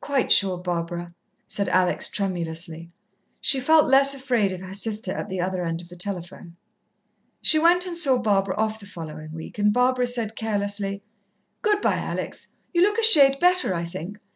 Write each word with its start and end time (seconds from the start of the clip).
"Quite 0.00 0.30
sure, 0.30 0.56
Barbara," 0.56 1.12
said 1.48 1.68
Alex 1.68 2.08
tremulously. 2.08 2.92
She 3.40 3.58
felt 3.58 3.90
less 3.90 4.14
afraid 4.14 4.52
of 4.52 4.60
her 4.60 4.72
sister 4.72 5.12
at 5.12 5.28
the 5.28 5.40
other 5.40 5.64
end 5.64 5.80
of 5.80 5.88
the 5.88 5.96
telephone. 5.96 6.54
She 7.42 7.58
went 7.58 7.84
and 7.84 7.96
saw 7.96 8.18
Barbara 8.22 8.54
off 8.54 8.78
the 8.78 8.86
following 8.86 9.32
week, 9.32 9.58
and 9.58 9.72
Barbara 9.72 10.06
said 10.06 10.36
carelessly: 10.36 11.02
"Good 11.60 11.82
bye, 11.82 11.96
Alex. 11.98 12.46
You 12.72 12.82
look 12.82 12.98
a 12.98 13.02
shade 13.02 13.40
better, 13.40 13.74
I 13.74 13.84
think. 13.84 14.20